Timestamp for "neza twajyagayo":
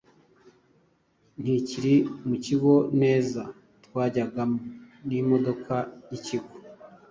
3.01-4.55